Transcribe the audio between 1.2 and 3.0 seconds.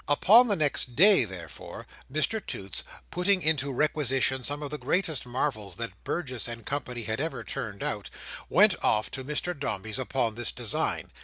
therefore, Mr Toots,